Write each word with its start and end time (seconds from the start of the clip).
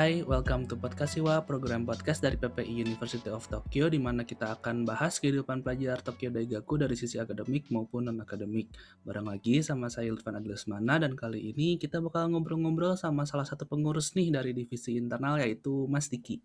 Hai, 0.00 0.24
welcome 0.24 0.64
to 0.64 0.80
Podcast 0.80 1.20
Siwa, 1.20 1.44
program 1.44 1.84
podcast 1.84 2.24
dari 2.24 2.40
PPI 2.40 2.88
University 2.88 3.28
of 3.28 3.44
Tokyo 3.52 3.84
di 3.92 4.00
mana 4.00 4.24
kita 4.24 4.56
akan 4.56 4.88
bahas 4.88 5.20
kehidupan 5.20 5.60
pelajar 5.60 6.00
Tokyo 6.00 6.32
Daigaku 6.32 6.80
dari 6.80 6.96
sisi 6.96 7.20
akademik 7.20 7.68
maupun 7.68 8.08
non-akademik. 8.08 8.72
Bareng 9.04 9.28
lagi 9.28 9.60
sama 9.60 9.92
saya 9.92 10.08
Ilvan 10.08 10.40
Adilesmana 10.40 11.04
dan 11.04 11.12
kali 11.12 11.52
ini 11.52 11.76
kita 11.76 12.00
bakal 12.00 12.32
ngobrol-ngobrol 12.32 12.96
sama 12.96 13.28
salah 13.28 13.44
satu 13.44 13.68
pengurus 13.68 14.16
nih 14.16 14.32
dari 14.32 14.56
divisi 14.56 14.96
internal 14.96 15.36
yaitu 15.36 15.84
Mas 15.84 16.08
Diki. 16.08 16.40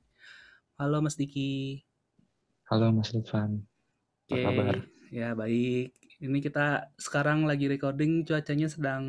Halo 0.76 1.00
Mas 1.00 1.16
Diki. 1.16 1.80
Halo 2.68 2.92
Mas 2.92 3.16
Ilvan. 3.16 3.64
Apa 4.28 4.36
Oke, 4.36 4.44
kabar? 4.44 4.76
ya 5.16 5.32
baik. 5.32 5.96
Ini 6.20 6.44
kita 6.44 6.92
sekarang 7.00 7.48
lagi 7.48 7.72
recording 7.72 8.28
cuacanya 8.28 8.68
sedang 8.68 9.04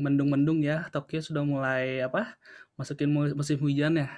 mendung-mendung 0.00 0.64
ya. 0.64 0.88
Tokyo 0.88 1.20
sudah 1.20 1.44
mulai 1.44 2.00
apa? 2.00 2.40
Masukin 2.80 3.10
mu- 3.14 3.36
musim 3.40 3.58
hujan 3.64 3.94
ya. 4.02 4.08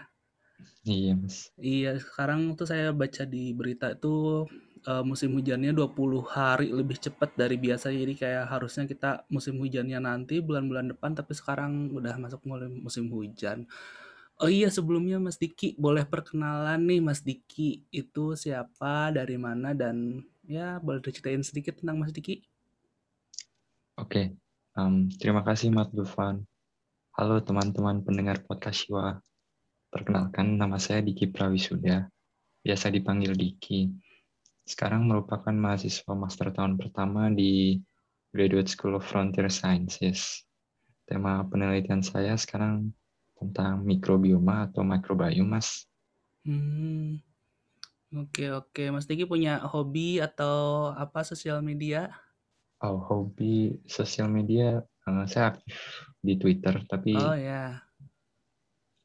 Iya, 0.84 1.14
Mas. 1.16 1.52
Iya, 1.70 1.90
sekarang 2.04 2.40
tuh 2.58 2.66
saya 2.72 2.86
baca 3.00 3.22
di 3.34 3.42
berita 3.58 3.86
itu 3.96 4.08
eh, 4.90 5.02
musim 5.10 5.30
hujannya 5.36 5.70
20 5.78 6.22
hari 6.36 6.68
lebih 6.78 6.96
cepat 7.04 7.30
dari 7.40 7.56
biasa. 7.64 7.86
Jadi 7.92 8.14
kayak 8.22 8.44
harusnya 8.52 8.84
kita 8.92 9.10
musim 9.34 9.54
hujannya 9.62 9.98
nanti 10.08 10.34
bulan-bulan 10.46 10.86
depan, 10.96 11.12
tapi 11.18 11.32
sekarang 11.40 11.72
udah 11.98 12.14
masuk 12.24 12.40
mulai 12.48 12.68
musim 12.86 13.06
hujan. 13.14 13.58
Oh 14.42 14.50
iya, 14.50 14.68
sebelumnya 14.76 15.16
Mas 15.22 15.38
Diki, 15.42 15.68
boleh 15.78 16.04
perkenalan 16.12 16.80
nih 16.88 17.00
Mas 17.08 17.20
Diki 17.28 17.86
itu 17.94 18.24
siapa, 18.44 19.12
dari 19.18 19.36
mana, 19.46 19.70
dan 19.82 19.96
ya 20.56 20.82
boleh 20.82 21.00
diceritain 21.04 21.44
sedikit 21.46 21.74
tentang 21.80 21.96
Mas 22.02 22.10
Diki? 22.16 22.42
Oke. 24.02 24.22
Em, 24.82 24.94
terima 25.20 25.40
kasih 25.48 25.68
Mas 25.76 25.88
Dufan. 25.96 26.36
Halo 27.12 27.44
teman-teman 27.44 28.00
pendengar 28.00 28.40
podcast 28.40 28.88
Siwa. 28.88 29.12
Perkenalkan 29.92 30.56
nama 30.56 30.80
saya 30.80 31.04
Diki 31.04 31.28
Prawisuda. 31.28 32.08
Biasa 32.64 32.88
dipanggil 32.88 33.36
Diki. 33.36 33.84
Sekarang 34.64 35.04
merupakan 35.04 35.52
mahasiswa 35.52 36.08
master 36.16 36.56
tahun 36.56 36.80
pertama 36.80 37.28
di 37.28 37.76
Graduate 38.32 38.72
School 38.72 38.96
of 38.96 39.04
Frontier 39.04 39.52
Sciences. 39.52 40.48
Tema 41.04 41.44
penelitian 41.44 42.00
saya 42.00 42.32
sekarang 42.32 42.96
tentang 43.36 43.84
mikrobioma 43.84 44.72
atau 44.72 44.80
microbiome, 44.80 45.60
Mas. 45.60 45.84
Hmm, 46.48 47.20
oke 48.08 48.56
oke. 48.56 48.88
Mas 48.88 49.04
Diki 49.04 49.28
punya 49.28 49.60
hobi 49.68 50.16
atau 50.16 50.88
apa 50.96 51.28
sosial 51.28 51.60
media? 51.60 52.08
Oh, 52.80 52.96
hobi 53.04 53.76
sosial 53.84 54.32
media, 54.32 54.80
saya 55.26 55.54
aktif 55.54 55.76
di 56.22 56.38
Twitter, 56.38 56.74
tapi 56.86 57.18
Oh 57.18 57.34
ya. 57.34 57.82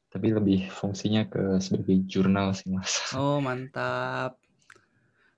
tapi 0.08 0.32
lebih 0.32 0.72
fungsinya 0.72 1.28
ke 1.28 1.60
sebagai 1.60 2.00
jurnal 2.08 2.56
sih 2.56 2.72
mas. 2.72 3.12
Oh, 3.12 3.38
mantap. 3.44 4.40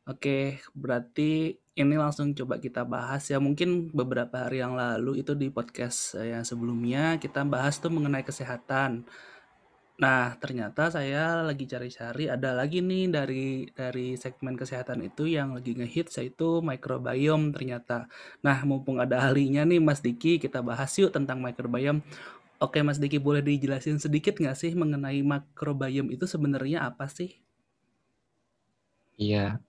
Oke, 0.07 0.63
berarti 0.75 1.59
ini 1.75 1.95
langsung 1.99 2.35
coba 2.35 2.59
kita 2.59 2.83
bahas 2.87 3.27
ya. 3.31 3.39
Mungkin 3.43 3.91
beberapa 3.91 4.47
hari 4.47 4.63
yang 4.63 4.75
lalu 4.79 5.23
itu 5.23 5.35
di 5.35 5.51
podcast 5.51 6.15
eh, 6.19 6.35
yang 6.35 6.47
sebelumnya 6.47 7.19
kita 7.19 7.43
bahas 7.47 7.79
tuh 7.83 7.91
mengenai 7.91 8.23
kesehatan. 8.23 9.07
Nah, 10.05 10.23
ternyata 10.43 10.83
saya 10.97 11.25
lagi 11.49 11.65
cari-cari 11.73 12.25
ada 12.35 12.51
lagi 12.61 12.79
nih 12.91 13.05
dari 13.17 13.47
dari 13.81 14.09
segmen 14.23 14.55
kesehatan 14.61 14.99
itu 15.09 15.23
yang 15.37 15.49
lagi 15.57 15.73
ngehits 15.79 16.15
yaitu 16.21 16.49
microbiome 16.69 17.47
ternyata. 17.57 17.97
Nah, 18.47 18.59
mumpung 18.69 18.97
ada 19.05 19.17
ahlinya 19.29 19.63
nih 19.71 19.81
Mas 19.89 20.01
Diki, 20.07 20.33
kita 20.45 20.59
bahas 20.69 20.91
yuk 21.01 21.11
tentang 21.17 21.39
microbiome. 21.47 22.01
Oke, 22.65 22.79
Mas 22.89 22.99
Diki 23.03 23.19
boleh 23.27 23.43
dijelasin 23.51 23.99
sedikit 24.05 24.35
nggak 24.41 24.57
sih 24.63 24.73
mengenai 24.83 25.21
microbiome 25.33 26.11
itu 26.17 26.25
sebenarnya 26.35 26.79
apa 26.91 27.07
sih? 27.17 27.31
Iya, 29.25 29.61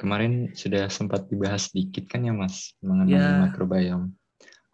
kemarin 0.00 0.32
sudah 0.62 0.84
sempat 0.98 1.20
dibahas 1.30 1.62
sedikit 1.70 2.04
kan 2.12 2.20
ya 2.28 2.34
mas 2.42 2.56
mengenai 2.88 3.28
Ya, 3.28 3.28
microbiome 3.42 4.06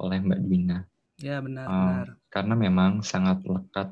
oleh 0.03 0.19
Mbak 0.27 0.41
Dwina. 0.47 0.79
ya 1.27 1.37
Uh, 1.69 1.97
benar-benar. 1.99 2.07
karena 2.35 2.55
memang 2.67 2.93
sangat 3.13 3.39
lekat 3.55 3.89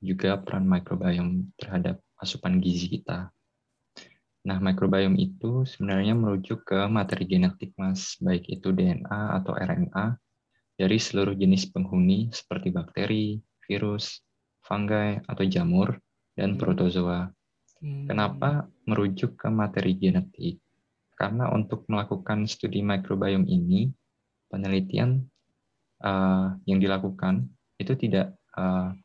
juga 0.00 0.40
peran 0.40 0.64
microbiome 0.64 1.52
terhadap 1.60 2.00
asupan 2.16 2.60
gizi 2.60 2.88
kita. 3.00 3.28
Nah, 4.40 4.56
microbiome 4.56 5.20
itu 5.20 5.68
sebenarnya 5.68 6.16
merujuk 6.16 6.64
ke 6.64 6.88
materi 6.88 7.28
genetik 7.28 7.76
mas, 7.76 8.16
baik 8.24 8.48
itu 8.48 8.72
DNA 8.72 9.36
atau 9.36 9.52
RNA 9.52 10.16
dari 10.80 10.96
seluruh 10.96 11.36
jenis 11.36 11.68
penghuni 11.68 12.32
seperti 12.32 12.72
bakteri, 12.72 13.36
virus, 13.68 14.24
fungi 14.64 15.20
atau 15.28 15.44
jamur, 15.44 16.00
dan 16.32 16.56
Hmm, 16.56 16.60
protozoa. 16.60 17.28
hmm, 17.84 18.08
Kenapa 18.08 18.64
merujuk 18.88 19.36
ke 19.36 19.52
materi 19.52 19.92
genetik? 20.00 20.56
Karena 21.12 21.52
untuk 21.52 21.84
melakukan 21.92 22.48
studi 22.48 22.80
microbiome 22.80 23.44
ini, 23.44 23.92
penelitian 24.48 25.20
uh, 26.00 26.56
yang 26.64 26.80
dilakukan 26.80 27.44
itu 27.76 27.92
tidak 28.00 28.40
uh, 28.56 28.96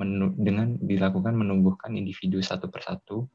menu- 0.00 0.34
dengan 0.40 0.80
dilakukan 0.80 1.36
menumbuhkan 1.36 1.92
individu 1.92 2.40
satu 2.40 2.72
persatu 2.72 3.28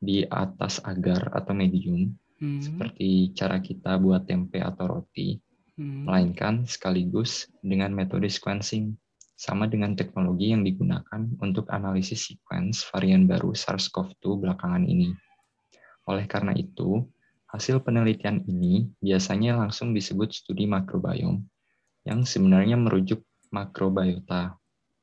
di 0.00 0.26
atas 0.26 0.82
agar 0.82 1.30
atau 1.30 1.54
medium, 1.54 2.10
hmm, 2.42 2.58
seperti 2.58 3.30
cara 3.38 3.62
kita 3.62 3.96
buat 4.02 4.26
tempe 4.26 4.58
atau 4.58 4.98
roti, 4.98 5.38
hmm, 5.78 6.10
melainkan 6.10 6.66
sekaligus 6.66 7.46
dengan 7.62 7.94
metode 7.94 8.26
sequencing, 8.26 8.98
sama 9.40 9.64
dengan 9.64 9.96
teknologi 9.96 10.52
yang 10.52 10.60
digunakan 10.60 11.24
untuk 11.40 11.64
analisis 11.72 12.28
sequence 12.28 12.84
varian 12.92 13.24
baru 13.24 13.56
SARS-CoV-2 13.56 14.36
belakangan 14.36 14.84
ini. 14.84 15.16
Oleh 16.12 16.28
karena 16.28 16.52
itu, 16.52 17.08
hasil 17.48 17.80
penelitian 17.80 18.44
ini 18.44 18.92
biasanya 19.00 19.56
langsung 19.56 19.96
disebut 19.96 20.28
studi 20.28 20.68
makrobiom, 20.68 21.40
yang 22.04 22.20
sebenarnya 22.28 22.76
merujuk 22.76 23.24
makrobiota. 23.48 24.59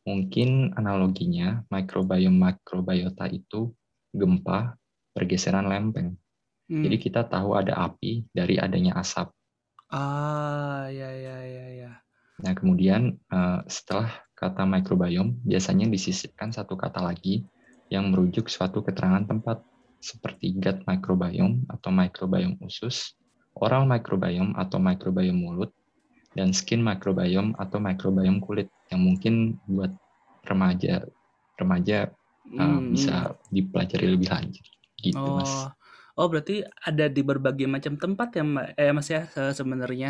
Mungkin 0.08 0.72
analoginya 0.80 1.68
mikrobiom 1.68 2.32
makrobiota 2.32 3.28
itu 3.28 3.76
gempa 4.16 4.80
pergeseran 5.12 5.68
lempeng. 5.68 6.16
Jadi 6.68 6.96
hmm. 6.96 7.06
kita 7.12 7.28
tahu 7.28 7.60
ada 7.60 7.76
api 7.76 8.24
dari 8.32 8.56
adanya 8.56 8.96
asap. 9.04 9.36
Ah, 9.92 10.88
ya 10.88 11.12
ya 11.12 11.38
ya 11.44 11.66
ya. 11.76 11.92
Nah, 12.44 12.54
kemudian 12.56 13.20
eh, 13.20 13.60
setelah 13.68 14.12
kata 14.36 14.64
microbiome, 14.64 15.44
biasanya 15.44 15.92
disisipkan 15.92 16.56
satu 16.56 16.80
kata 16.80 17.04
lagi 17.04 17.44
yang 17.92 18.12
merujuk 18.12 18.52
suatu 18.52 18.84
keterangan 18.84 19.28
tempat, 19.28 19.64
seperti 19.98 20.56
gut 20.56 20.86
microbiome 20.86 21.66
atau 21.72 21.90
microbiome 21.90 22.60
usus, 22.62 23.18
oral 23.58 23.90
microbiome 23.90 24.54
atau 24.54 24.78
microbiome 24.78 25.40
mulut, 25.40 25.72
dan 26.38 26.54
skin 26.54 26.84
microbiome 26.86 27.58
atau 27.58 27.82
microbiome 27.82 28.38
kulit 28.44 28.70
yang 28.92 29.02
mungkin 29.04 29.60
buat 29.68 29.92
remaja 30.48 31.04
remaja 31.60 31.98
eh, 32.62 32.78
Hmm, 32.78 32.94
hmm. 32.94 32.94
bisa 32.94 33.36
dipelajari 33.52 34.08
lebih 34.16 34.30
lanjut 34.34 34.66
gitu 35.04 35.30
mas 35.36 35.52
Oh, 35.56 35.72
oh 36.20 36.26
berarti 36.32 36.54
ada 36.88 37.04
di 37.16 37.22
berbagai 37.30 37.68
macam 37.76 37.94
tempat 38.04 38.28
ya, 38.38 38.42
Mbak? 38.52 38.66
Eh, 38.80 38.92
Mas 38.96 39.08
ya 39.14 39.20
se- 39.34 39.56
sebenarnya. 39.60 40.08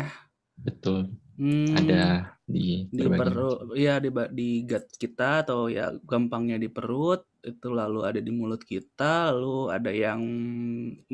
betul 0.64 0.98
Hmm, 1.38 1.78
ada 1.78 2.34
di 2.54 2.86
di 2.98 3.04
perut, 3.16 3.56
ya 3.84 3.92
di 4.04 4.08
di 4.38 4.44
gut 4.70 4.84
kita 5.02 5.24
atau 5.44 5.58
ya 5.76 5.82
gampangnya 6.10 6.56
di 6.64 6.68
perut, 6.76 7.20
itu 7.50 7.66
lalu 7.80 7.98
ada 8.08 8.20
di 8.26 8.30
mulut 8.38 8.62
kita, 8.72 9.04
lalu 9.34 9.48
ada 9.76 9.90
yang 10.04 10.20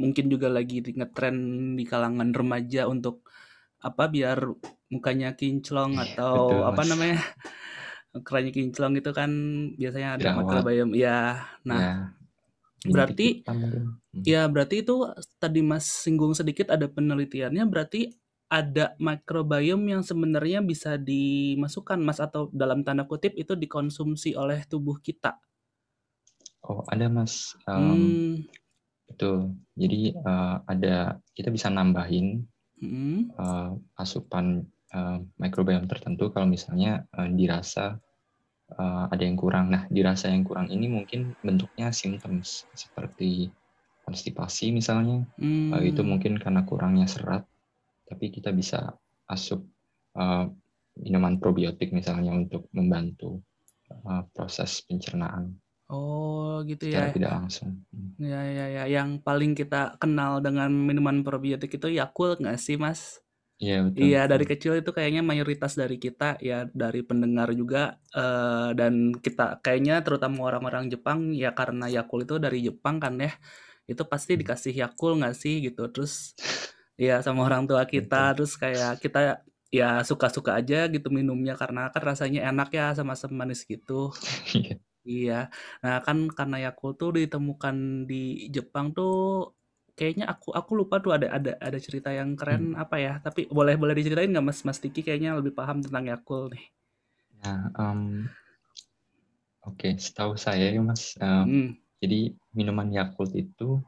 mungkin 0.02 0.25
juga 0.32 0.48
lagi 0.56 0.75
ngetren 0.98 1.36
di 1.78 1.84
kalangan 1.92 2.31
remaja 2.38 2.81
untuk 2.94 3.14
apa 3.87 4.02
biar 4.14 4.38
mukanya 4.94 5.35
kinclong 5.35 5.99
atau 5.99 6.46
betul 6.46 6.69
apa 6.70 6.82
mas. 6.82 6.88
namanya 6.94 7.19
kerannya 8.26 8.52
kinclong 8.55 8.94
itu 8.94 9.11
kan 9.11 9.31
biasanya 9.75 10.08
ada 10.14 10.23
jerawat 10.23 10.38
microbiome 10.46 10.93
ya 10.94 11.19
nah 11.67 11.82
ya 11.82 11.94
berarti 12.85 13.41
ya 14.23 14.44
berarti 14.44 14.85
itu 14.85 15.08
tadi 15.41 15.64
mas 15.64 15.88
singgung 15.88 16.37
sedikit 16.37 16.69
ada 16.69 16.85
penelitiannya 16.85 17.64
berarti 17.64 18.12
ada 18.52 18.93
microbiome 19.00 19.99
yang 19.99 20.02
sebenarnya 20.05 20.61
bisa 20.61 21.00
dimasukkan 21.00 21.99
mas 21.99 22.20
atau 22.20 22.52
dalam 22.52 22.85
tanda 22.85 23.08
kutip 23.08 23.32
itu 23.35 23.56
dikonsumsi 23.56 24.37
oleh 24.37 24.62
tubuh 24.69 25.00
kita? 25.00 25.41
Oh 26.62 26.85
ada 26.87 27.11
mas. 27.11 27.56
Em, 27.67 27.82
hmm. 27.82 28.35
betul. 29.11 29.58
Jadi 29.75 30.14
eh, 30.14 30.56
ada 30.70 31.19
kita 31.35 31.50
bisa 31.50 31.73
nambahin 31.73 32.44
hmm, 32.79 33.35
eh, 33.35 33.70
asupan 33.99 34.69
eh, 34.94 35.19
microbiome 35.43 35.91
tertentu 35.91 36.31
kalau 36.31 36.46
misalnya 36.46 37.02
eh, 37.11 37.31
dirasa 37.35 37.99
eh, 38.70 39.05
ada 39.11 39.23
yang 39.23 39.35
kurang. 39.35 39.75
Nah, 39.75 39.91
dirasa 39.91 40.31
yang 40.31 40.46
kurang 40.46 40.70
ini 40.70 40.87
mungkin 40.87 41.35
bentuknya 41.43 41.91
symptoms 41.91 42.70
seperti 42.73 43.50
konstipasi 44.06 44.70
misalnya, 44.70 45.26
eh, 45.41 45.82
itu 45.85 46.00
hmm. 46.00 46.08
mungkin 46.08 46.32
karena 46.38 46.62
kurangnya 46.62 47.08
serat, 47.08 47.43
tapi 48.06 48.31
kita 48.31 48.52
bisa 48.55 48.93
asup 49.26 49.64
minuman 50.94 51.43
probiotik 51.43 51.91
misalnya 51.91 52.31
untuk 52.31 52.70
membantu 52.70 53.43
proses 54.31 54.79
pencernaan. 54.87 55.58
Oh, 55.91 56.62
gitu 56.64 56.88
secara 56.88 57.11
ya. 57.11 57.17
tidak 57.17 57.32
langsung. 57.35 57.70
Hmm. 57.93 58.14
Ya, 58.17 58.41
ya, 58.46 58.67
ya. 58.70 58.85
Yang 58.88 59.20
paling 59.20 59.52
kita 59.52 60.00
kenal 60.00 60.41
dengan 60.41 60.73
minuman 60.73 61.20
probiotik 61.20 61.76
itu 61.76 61.93
Yakult 61.93 62.41
nggak 62.41 62.56
sih, 62.56 62.81
Mas? 62.81 63.24
Iya 63.62 63.75
betul. 63.87 64.03
Iya, 64.03 64.19
dari 64.27 64.43
kecil 64.51 64.73
itu 64.83 64.91
kayaknya 64.91 65.23
mayoritas 65.23 65.73
dari 65.79 65.95
kita 66.03 66.25
ya 66.43 66.67
dari 66.75 67.01
pendengar 67.06 67.49
juga 67.55 67.79
eh, 68.11 68.75
dan 68.79 69.15
kita 69.25 69.62
kayaknya 69.62 70.03
terutama 70.03 70.37
orang-orang 70.51 70.91
Jepang 70.93 71.31
ya 71.31 71.55
karena 71.55 71.87
Yakult 71.87 72.27
itu 72.27 72.35
dari 72.43 72.59
Jepang 72.67 72.97
kan 72.99 73.15
ya. 73.23 73.31
Itu 73.91 74.03
pasti 74.12 74.35
Hmm. 74.35 74.43
dikasih 74.43 74.73
Yakult 74.83 75.15
nggak 75.23 75.35
sih 75.43 75.55
gitu. 75.67 75.83
Terus 75.95 76.35
ya 76.99 77.23
sama 77.27 77.41
orang 77.49 77.62
tua 77.71 77.83
kita 77.87 78.35
Betul. 78.35 78.37
terus 78.39 78.53
kayak 78.62 78.99
kita 79.05 79.19
ya 79.75 80.03
suka-suka 80.06 80.51
aja 80.59 80.77
gitu 80.95 81.09
minumnya 81.15 81.55
karena 81.61 81.91
kan 81.95 82.03
rasanya 82.11 82.41
enak 82.51 82.69
ya 82.79 82.85
sama 82.99 83.15
asam 83.19 83.33
manis 83.35 83.62
gitu. 83.67 84.11
Iya. 84.55 84.79
Iya. 85.05 85.35
Nah, 85.85 85.97
kan 86.06 86.19
karena 86.39 86.56
Yakult 86.71 86.95
tuh 87.01 87.11
ditemukan 87.19 87.77
di 88.11 88.49
Jepang 88.56 88.87
tuh 88.97 89.12
kayaknya 89.94 90.26
aku 90.26 90.50
aku 90.50 90.75
lupa 90.75 90.99
tuh 90.99 91.14
ada 91.14 91.31
ada 91.31 91.55
ada 91.58 91.79
cerita 91.79 92.11
yang 92.11 92.35
keren 92.35 92.75
Hmm. 92.75 92.82
apa 92.82 92.96
ya. 92.99 93.14
Tapi 93.19 93.46
boleh 93.49 93.75
boleh 93.75 93.94
diceritain 93.94 94.29
nggak 94.29 94.44
Mas 94.44 94.61
Mas 94.62 94.79
Tiki 94.79 95.00
kayaknya 95.00 95.38
lebih 95.38 95.55
paham 95.55 95.81
tentang 95.81 96.05
Yakult 96.05 96.52
nih. 96.52 96.64
Nah, 97.41 97.69
em, 97.76 98.00
oke, 99.62 99.88
setahu 99.96 100.35
saya 100.35 100.69
ya 100.69 100.81
Mas, 100.81 101.14
em, 101.17 101.44
Hmm. 101.44 101.69
jadi 102.00 102.20
minuman 102.52 102.88
Yakult 102.88 103.32
itu 103.32 103.81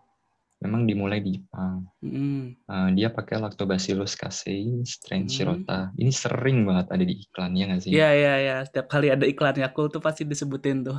memang 0.56 0.88
dimulai 0.88 1.20
di 1.20 1.36
Jepang. 1.36 1.84
Hmm. 2.00 2.56
Eh, 2.56 2.88
dia 2.96 3.12
pakai 3.12 3.36
Lactobacillus 3.38 4.16
casei 4.16 4.80
strain 4.84 5.24
Hmm. 5.24 5.32
Shirota. 5.32 5.92
Ini 5.94 6.08
sering 6.08 6.64
banget 6.64 6.86
ada 6.90 7.04
di 7.04 7.14
iklannya 7.18 7.64
nggak 7.68 7.80
sih? 7.82 7.90
Iya 7.92 8.08
iya 8.12 8.34
iya. 8.40 8.56
Setiap 8.64 8.88
kali 8.88 9.12
ada 9.12 9.28
iklan 9.28 9.56
Yakult 9.56 9.92
tuh 9.92 10.00
pasti 10.00 10.24
disebutin 10.24 10.80
tuh. 10.82 10.96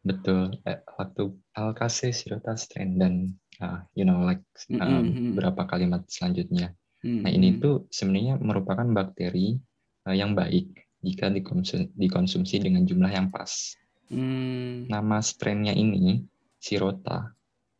Betul. 0.00 0.56
Eh, 0.64 0.80
Lacto 0.96 1.36
Alkase 1.52 2.08
Shirota 2.10 2.56
strain 2.56 2.96
dan 2.96 3.34
uh, 3.60 3.80
you 3.94 4.08
know 4.08 4.24
like 4.24 4.42
um, 4.72 4.80
hmm, 4.80 5.04
hmm. 5.12 5.24
beberapa 5.36 5.68
kalimat 5.68 6.04
selanjutnya. 6.08 6.74
Hmm, 7.00 7.24
Nah, 7.24 7.32
ini 7.32 7.56
hmm. 7.56 7.58
tuh 7.64 7.74
sebenarnya 7.88 8.36
merupakan 8.36 8.84
bakteri 8.84 9.56
uh, 10.04 10.12
yang 10.16 10.36
baik 10.36 10.84
jika 11.00 11.32
dikonsum- 11.32 11.92
dikonsumsi 11.96 12.60
dengan 12.60 12.84
jumlah 12.84 13.08
yang 13.08 13.32
pas. 13.32 13.76
Hmm. 14.12 14.84
Nama 14.84 15.22
strainnya 15.24 15.72
ini, 15.72 16.20
Shirota, 16.60 17.32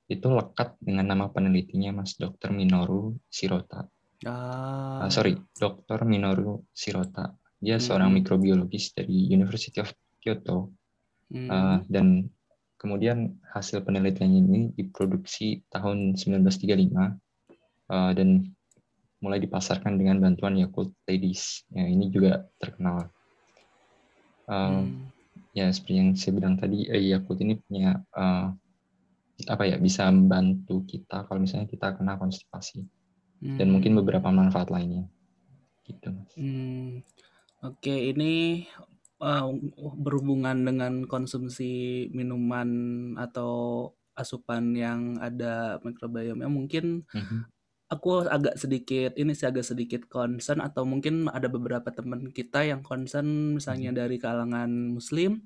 itu 0.08 0.24
lekat 0.24 0.80
dengan 0.80 1.12
nama 1.12 1.28
penelitinya 1.28 2.00
Mas 2.00 2.16
Dr. 2.16 2.50
Minoru 2.54 3.12
Shirota. 3.28 3.84
Ah. 4.24 5.04
Uh, 5.04 5.10
sorry, 5.12 5.36
Dr. 5.52 6.08
Minoru 6.08 6.64
Shirota. 6.72 7.36
Dia 7.60 7.76
seorang 7.76 8.08
Hmm. 8.08 8.24
mikrobiologis 8.24 8.96
dari 8.96 9.28
University 9.28 9.84
of 9.84 9.92
Kyoto. 10.16 10.72
Hmm. 11.28 11.46
Uh, 11.46 11.78
dan 11.92 12.24
kemudian 12.80 13.36
hasil 13.52 13.84
penelitiannya 13.84 14.40
ini 14.40 14.60
diproduksi 14.72 15.60
tahun 15.68 16.16
1935 16.16 16.96
uh, 16.96 18.12
dan 18.16 18.48
mulai 19.20 19.36
dipasarkan 19.36 20.00
dengan 20.00 20.16
bantuan 20.16 20.56
Yakult 20.56 20.96
Ladies. 21.04 21.68
Ya, 21.76 21.84
ini 21.84 22.08
juga 22.08 22.48
terkenal. 22.56 23.12
Hmm. 24.48 25.12
Ya 25.52 25.68
seperti 25.70 25.94
yang 26.00 26.10
saya 26.16 26.32
bilang 26.40 26.56
tadi, 26.56 26.88
eh, 26.88 27.12
Yakult 27.12 27.38
ini 27.44 27.60
punya 27.60 28.00
uh, 28.16 28.48
apa 29.48 29.62
ya 29.68 29.76
bisa 29.76 30.08
membantu 30.08 30.84
kita 30.88 31.28
kalau 31.28 31.44
misalnya 31.44 31.68
kita 31.68 31.96
kena 31.96 32.16
konstipasi 32.16 32.84
dan 33.40 33.72
mungkin 33.72 33.96
Hmm. 33.96 34.00
beberapa 34.04 34.28
manfaat 34.28 34.68
lainnya. 34.68 35.08
Gitu. 35.84 36.08
Mas. 36.12 36.32
Hmm. 36.36 37.00
Oke, 37.60 37.92
ini 37.92 38.64
eh, 39.22 39.46
berhubungan 40.04 40.56
dengan 40.68 41.04
konsumsi 41.06 42.06
minuman 42.14 42.70
atau 43.20 43.52
asupan 44.16 44.74
yang 44.76 45.16
ada 45.22 45.80
mikrobiomnya 45.84 46.48
mungkin 46.50 47.06
Mhm. 47.14 47.50
aku 47.90 48.22
agak 48.30 48.54
sedikit 48.60 49.12
ini 49.18 49.32
sih 49.34 49.46
agak 49.50 49.66
sedikit 49.66 50.02
concern 50.06 50.62
atau 50.62 50.86
mungkin 50.86 51.26
ada 51.30 51.50
beberapa 51.50 51.90
teman 51.90 52.30
kita 52.30 52.62
yang 52.66 52.82
concern 52.86 53.58
misalnya 53.58 53.90
dari 54.06 54.16
kalangan 54.22 54.70
muslim 54.94 55.42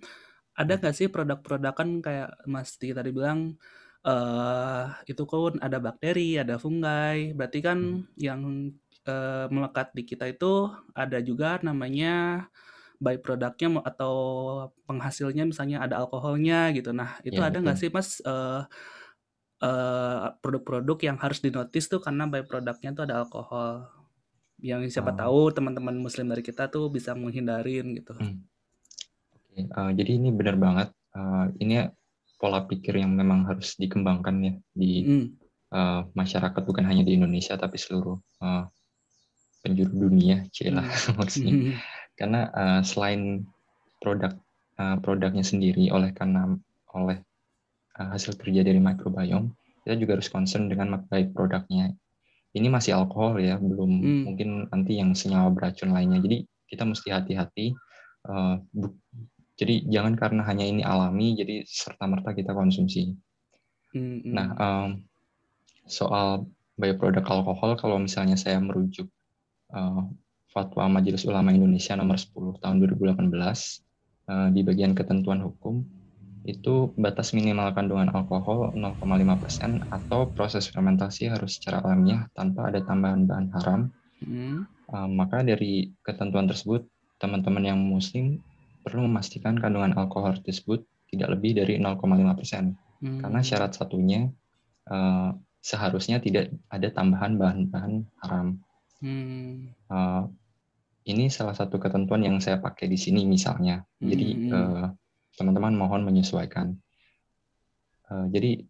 ada 0.54 0.78
nggak 0.78 0.94
sih 0.96 1.08
produk-produk 1.10 1.74
kan 1.74 1.88
kayak 2.04 2.30
Mas 2.46 2.76
Tiki 2.78 2.94
tadi 2.96 3.10
bilang 3.14 3.58
eh 4.04 4.84
itu 5.10 5.24
kan 5.24 5.56
ada 5.64 5.78
bakteri 5.80 6.36
ada 6.40 6.56
fungi 6.60 7.32
berarti 7.36 7.58
kan 7.64 7.78
Hmm. 7.80 8.04
yang 8.20 8.42
eh, 9.08 9.46
melekat 9.52 9.92
di 9.96 10.02
kita 10.08 10.28
itu 10.30 10.68
ada 10.96 11.18
juga 11.24 11.58
namanya 11.64 12.46
byproductnya 13.04 13.68
mo- 13.70 13.84
atau 13.84 14.14
penghasilnya 14.88 15.44
misalnya 15.44 15.84
ada 15.84 16.00
alkoholnya 16.00 16.72
gitu 16.72 16.90
nah 16.90 17.20
itu 17.20 17.36
Ya, 17.36 17.52
ada 17.52 17.60
nggak 17.60 17.76
sih 17.76 17.92
Mas 17.92 18.24
eh, 18.24 18.62
eh, 19.60 20.24
produk-produk 20.40 20.98
yang 21.04 21.16
harus 21.20 21.38
dinotis 21.38 21.86
tuh 21.86 22.00
karena 22.00 22.24
byproductnya 22.24 22.90
tuh 22.92 23.04
ada 23.04 23.20
alkohol 23.20 23.84
yang 24.58 24.80
siapa 24.88 25.12
Oh. 25.12 25.18
tahu 25.18 25.40
teman-teman 25.52 25.96
muslim 25.96 26.26
dari 26.26 26.40
kita 26.40 26.66
tuh 26.66 26.88
bisa 26.88 27.12
menghindarin 27.12 27.92
gitu 27.94 28.16
Hmm. 28.16 28.40
Oke, 29.34 29.60
uh, 29.68 29.90
jadi 29.92 30.10
ini 30.16 30.32
benar 30.32 30.56
banget. 30.56 30.88
Uh, 31.14 31.46
ini 31.58 31.86
pola 32.34 32.64
pikir 32.64 32.98
yang 32.98 33.14
memang 33.14 33.46
harus 33.46 33.76
dikembangkan 33.76 34.34
ya 34.40 34.52
di 34.72 34.92
Hmm. 35.04 35.26
uh, 35.70 36.02
masyarakat 36.12 36.58
bukan 36.60 36.84
hanya 36.84 37.02
di 37.02 37.14
Indonesia 37.14 37.54
tapi 37.54 37.76
seluruh 37.76 38.18
uh, 38.40 38.64
penjuru 39.60 40.08
dunia, 40.08 40.44
celah 40.50 40.84
maksudnya. 41.18 41.54
Hmm. 41.54 41.74
Karena 42.14 42.50
uh, 42.54 42.80
selain 42.86 43.42
produk 43.98 44.34
uh, 44.78 44.96
produknya 45.02 45.42
sendiri 45.42 45.90
oleh 45.90 46.14
karena 46.14 46.54
oleh 46.94 47.18
uh, 47.98 48.08
hasil 48.14 48.38
kerja 48.38 48.62
dari 48.62 48.78
microbiome, 48.78 49.54
kita 49.82 49.94
juga 49.98 50.18
harus 50.18 50.30
concern 50.30 50.70
dengan 50.70 50.94
produknya. 51.34 51.92
Ini 52.54 52.70
masih 52.70 52.94
alkohol 52.94 53.42
ya, 53.42 53.58
belum 53.58 53.90
Hmm. 53.98 54.22
mungkin 54.30 54.48
nanti 54.70 55.02
yang 55.02 55.10
senyawa 55.12 55.50
beracun 55.50 55.90
lainnya. 55.90 56.22
Jadi 56.22 56.46
kita 56.70 56.86
mesti 56.86 57.08
hati-hati. 57.10 57.74
uh, 58.24 58.56
jadi 59.54 59.86
jangan 59.86 60.18
karena 60.18 60.42
hanya 60.48 60.66
ini 60.66 60.82
alami, 60.82 61.38
jadi 61.38 61.62
serta 61.62 62.10
merta 62.10 62.34
kita 62.34 62.50
konsumsi. 62.50 63.14
Hmm, 63.94 64.18
hmm. 64.24 64.32
Nah, 64.34 64.48
um, 64.58 64.90
soal 65.86 66.50
byproduct 66.74 67.28
alkohol, 67.30 67.78
kalau 67.78 68.02
misalnya 68.02 68.34
saya 68.34 68.58
merujuk 68.58 69.06
uh, 69.70 70.10
Fatwa 70.54 70.86
Majelis 70.86 71.26
Ulama 71.26 71.50
Indonesia 71.50 71.98
nomor 71.98 72.14
10 72.14 72.62
tahun 72.62 72.76
2018 72.78 73.26
uh, 73.26 74.48
di 74.54 74.62
bagian 74.62 74.94
ketentuan 74.94 75.42
hukum 75.42 75.82
itu 76.44 76.92
batas 76.94 77.32
minimal 77.32 77.72
kandungan 77.72 78.12
alkohol 78.12 78.70
0,5% 78.76 79.90
atau 79.90 80.28
proses 80.30 80.68
fermentasi 80.68 81.32
harus 81.32 81.58
secara 81.58 81.80
alamiah 81.82 82.28
tanpa 82.36 82.68
ada 82.68 82.84
tambahan 82.84 83.24
bahan 83.24 83.48
haram. 83.56 83.80
Hmm. 84.20 84.68
Uh, 84.92 85.08
maka 85.08 85.40
dari 85.40 85.90
ketentuan 86.04 86.44
tersebut, 86.44 86.84
teman-teman 87.16 87.64
yang 87.64 87.80
muslim 87.80 88.44
perlu 88.84 89.08
memastikan 89.08 89.56
kandungan 89.56 89.96
alkohol 89.96 90.36
tersebut 90.44 90.84
tidak 91.08 91.32
lebih 91.32 91.56
dari 91.56 91.80
0,5%. 91.80 91.96
Hmm. 93.00 93.20
Karena 93.24 93.40
syarat 93.40 93.72
satunya 93.72 94.28
uh, 94.92 95.32
seharusnya 95.64 96.20
tidak 96.20 96.52
ada 96.68 96.92
tambahan 96.92 97.40
bahan-bahan 97.40 98.04
haram. 98.20 98.60
Hmm. 99.00 99.72
Uh, 99.88 100.28
ini 101.04 101.28
salah 101.28 101.52
satu 101.52 101.76
ketentuan 101.76 102.24
yang 102.24 102.40
saya 102.40 102.56
pakai 102.60 102.88
di 102.88 102.96
sini 102.96 103.28
misalnya. 103.28 103.84
Jadi 104.00 104.28
Hmm. 104.48 104.52
uh, 104.52 104.88
teman-teman 105.36 105.76
mohon 105.76 106.00
menyesuaikan. 106.06 106.72
Uh, 108.08 108.26
jadi 108.32 108.64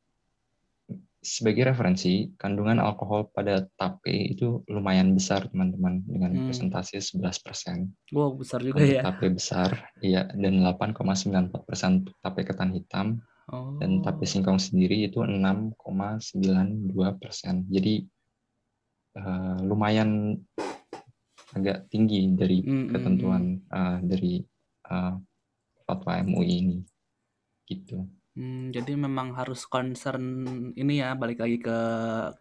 sebagai 1.25 1.73
referensi, 1.73 2.29
kandungan 2.37 2.77
alkohol 2.77 3.33
pada 3.33 3.65
tape 3.81 4.13
itu 4.13 4.61
lumayan 4.69 5.17
besar 5.17 5.49
teman-teman 5.49 6.05
dengan 6.05 6.37
Hmm. 6.37 6.53
presentasi 6.53 7.01
11%. 7.01 7.89
Wow, 8.13 8.37
besar 8.37 8.61
juga 8.61 8.85
Untuk 8.85 8.93
ya. 8.93 9.01
tape 9.09 9.33
besar, 9.33 9.89
iya, 10.05 10.29
dan 10.37 10.61
8,94% 10.61 12.05
untuk 12.05 12.13
tape 12.21 12.45
ketan 12.45 12.77
hitam, 12.77 13.25
Oh. 13.49 13.81
dan 13.81 14.05
tape 14.05 14.29
singkong 14.29 14.61
sendiri 14.61 15.09
itu 15.09 15.25
6,92%. 15.25 17.65
Jadi 17.73 18.05
eh, 19.15 19.59
lumayan 19.63 20.35
agak 21.57 21.77
tinggi 21.93 22.21
dari 22.41 22.59
Hmm, 22.65 22.87
hmm, 22.89 22.91
ketentuan 22.93 23.43
eh, 23.79 23.97
dari 24.11 24.33
eh, 24.93 25.15
fatwa 25.87 26.13
MUI 26.27 26.55
ini. 26.65 26.79
Gitu. 27.71 27.97
Hmm, 28.35 28.75
jadi 28.75 28.99
memang 28.99 29.31
harus 29.39 29.63
concern 29.63 30.25
ini 30.75 30.99
ya, 30.99 31.15
balik 31.15 31.39
lagi 31.39 31.57
ke 31.63 31.77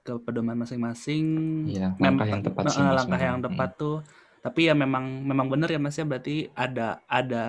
ke 0.02 0.14
pedoman 0.26 0.58
masing-masing. 0.66 1.26
Iya, 1.70 1.88
Mem- 2.02 2.18
langkah 2.18 2.28
yang 2.34 2.42
tepat 2.48 2.66
sih 2.74 2.82
eh, 2.82 2.92
langkah 2.98 3.20
memang. 3.22 3.28
yang 3.30 3.40
tepat 3.46 3.70
tuh. 3.78 3.96
Tapi 4.44 4.60
ya 4.68 4.74
memang 4.76 5.24
memang 5.24 5.48
benar 5.54 5.70
ya 5.72 5.80
Mas 5.80 5.96
ya 5.96 6.04
berarti 6.04 6.52
ada 6.52 7.00
ada 7.08 7.46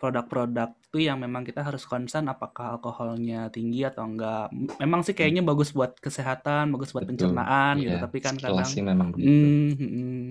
produk-produk 0.00 0.68
tuh 0.90 0.98
yang 1.04 1.18
memang 1.22 1.46
kita 1.46 1.60
harus 1.62 1.84
concern 1.86 2.26
apakah 2.32 2.74
alkoholnya 2.80 3.46
tinggi 3.54 3.84
atau 3.86 4.02
enggak. 4.08 4.50
Memang 4.82 5.00
sih 5.06 5.14
kayaknya 5.14 5.44
bagus 5.46 5.70
buat 5.76 5.92
kesehatan, 6.00 6.72
bagus 6.74 6.90
buat 6.96 7.04
Hmm. 7.06 7.12
Betul. 7.14 7.30
pencernaan 7.30 7.72
gitu, 7.84 7.94
Iya, 7.94 8.00
tapi 8.00 8.18
kan 8.24 8.34
kadang 8.40 8.70
sih 8.72 8.80
memang 8.82 9.08
begitu. 9.14 9.44
Hmm, 9.46 9.70
hmm. 9.78 10.24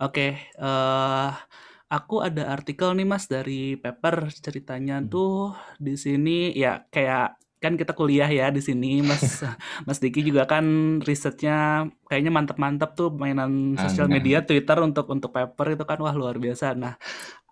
Oke, 0.00 0.40
eh 0.40 1.30
aku 1.92 2.24
ada 2.24 2.48
artikel 2.56 2.88
nih 2.96 3.04
Mas 3.04 3.28
dari 3.28 3.76
paper 3.76 4.32
ceritanya 4.32 5.04
Hmm. 5.04 5.08
tuh 5.12 5.52
di 5.76 5.92
sini 6.00 6.30
ya 6.56 6.88
kayak 6.88 7.36
kan 7.62 7.78
kita 7.78 7.92
kuliah 7.94 8.26
ya 8.26 8.50
di 8.50 8.58
sini 8.64 9.04
Mas 9.04 9.22
Mas 9.86 9.98
Diki 10.02 10.24
juga 10.26 10.48
kan 10.50 10.64
risetnya 11.04 11.86
kayaknya 12.08 12.32
mantep-mantep 12.34 12.90
tuh 12.98 13.08
mainan 13.14 13.76
Ah, 13.76 13.82
sosial 13.84 14.08
media 14.10 14.42
Twitter 14.42 14.74
untuk 14.82 15.06
untuk 15.12 15.30
paper 15.36 15.76
itu 15.76 15.84
kan 15.86 15.98
wah 16.02 16.14
luar 16.16 16.36
biasa. 16.42 16.74
Nah, 16.74 16.96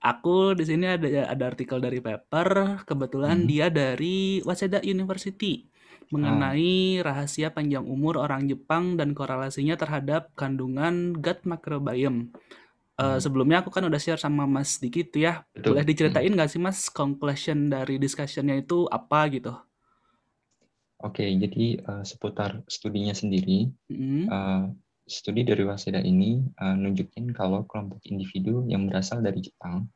aku 0.03 0.57
di 0.59 0.65
sini 0.71 0.85
ada 0.97 1.09
ada 1.33 1.45
artikel 1.53 1.79
dari 1.85 2.01
paper 2.03 2.49
kebetulan 2.89 3.45
Hmm. 3.45 3.49
dia 3.51 3.69
dari 3.71 4.41
Waseda 4.49 4.81
University 4.83 5.69
mengenai 6.11 7.01
rahasia 7.01 7.55
panjang 7.55 7.87
umur 7.87 8.19
orang 8.19 8.51
Jepang 8.51 8.99
dan 8.99 9.15
korelasinya 9.15 9.79
terhadap 9.79 10.31
kandungan 10.35 11.15
gut 11.17 11.43
microbiome. 11.47 12.35
Hmm. 13.01 13.17
sebelumnya 13.17 13.65
aku 13.65 13.73
kan 13.73 13.81
udah 13.89 13.97
share 13.97 14.21
sama 14.21 14.45
Mas 14.45 14.77
Diki 14.77 15.09
tuh 15.09 15.25
ya. 15.25 15.41
Boleh 15.57 15.57
Betul. 15.57 15.75
Hmm. 15.81 15.89
diceritain 15.89 16.33
nggak 16.37 16.51
sih 16.53 16.61
Mas 16.61 16.93
conclusion 16.93 17.73
dari 17.73 17.97
discussionnya 17.97 18.61
itu 18.61 18.85
apa 18.93 19.25
gitu? 19.33 19.57
Oke, 21.01 21.25
jadi 21.25 21.81
eh, 21.81 22.05
seputar 22.05 22.61
studinya 22.69 23.17
sendiri, 23.17 23.73
Mm, 23.89 24.29
eh, 24.29 24.63
studi 25.09 25.49
dari 25.49 25.65
Waseda 25.65 26.05
ini 26.05 26.45
eh, 26.45 26.77
nunjukin 26.77 27.33
kalau 27.33 27.65
kelompok 27.65 28.05
individu 28.05 28.69
yang 28.69 28.85
berasal 28.85 29.25
dari 29.25 29.41
Jepang 29.41 29.89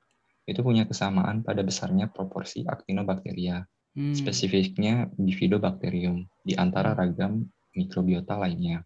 itu 0.48 0.60
punya 0.64 0.88
kesamaan 0.88 1.44
pada 1.44 1.60
besarnya 1.60 2.08
proporsi 2.08 2.64
actinobacteria, 2.64 3.64
hmm, 3.94 4.14
spesifiknya 4.14 5.08
Bifidobacterium, 5.14 6.26
di 6.44 6.54
antara 6.54 6.92
hmm, 6.92 6.98
ragam 6.98 7.32
mikrobiota 7.74 8.38
lainnya. 8.38 8.82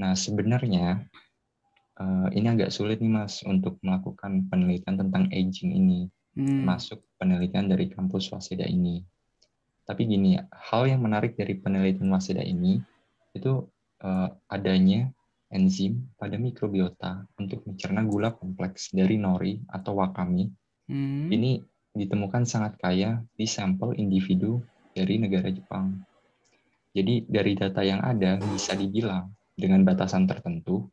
Nah, 0.00 0.12
sebenarnya 0.16 1.04
eh, 2.00 2.28
ini 2.36 2.46
agak 2.48 2.72
sulit 2.72 2.98
nih 3.00 3.12
Mas 3.12 3.40
untuk 3.44 3.78
melakukan 3.84 4.48
penelitian 4.48 4.98
tentang 4.98 5.28
aging 5.32 5.70
ini, 5.72 6.00
hmm, 6.36 6.46
termasuk 6.48 7.04
penelitian 7.16 7.68
dari 7.68 7.88
kampus 7.92 8.32
Waseda 8.32 8.64
ini. 8.68 9.04
Tapi 9.82 10.06
gini, 10.06 10.38
hal 10.50 10.86
yang 10.86 11.02
menarik 11.02 11.34
dari 11.34 11.58
penelitian 11.58 12.08
Waseda 12.10 12.42
ini 12.42 12.80
itu 13.32 13.68
eh, 14.04 14.28
adanya 14.48 15.08
enzim 15.52 16.08
pada 16.16 16.40
mikrobiota 16.40 17.28
untuk 17.36 17.68
mencerna 17.68 18.00
gula 18.08 18.32
kompleks 18.32 18.88
dari 18.90 19.20
nori 19.20 19.60
atau 19.68 20.00
wakame. 20.00 20.48
hmm, 20.88 21.28
Ini 21.28 21.60
ditemukan 21.92 22.48
sangat 22.48 22.80
kaya 22.80 23.20
di 23.36 23.44
sampel 23.44 23.96
individu 23.96 24.64
dari 24.92 25.20
negara 25.20 25.48
Jepang. 25.52 26.00
Jadi 26.92 27.24
dari 27.24 27.52
data 27.56 27.80
yang 27.80 28.04
ada 28.04 28.36
bisa 28.40 28.76
dibilang 28.76 29.32
dengan 29.56 29.84
batasan 29.84 30.28
tertentu 30.28 30.88